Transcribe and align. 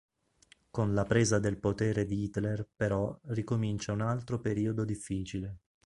Con 0.71 0.95
la 0.95 1.03
presa 1.05 1.37
del 1.37 1.59
potere 1.59 2.05
di 2.07 2.23
Hitler 2.23 2.67
però 2.75 3.15
ricomincia 3.25 3.91
un 3.91 4.01
altro 4.01 4.39
periodo 4.39 4.83
difficile. 4.83 5.59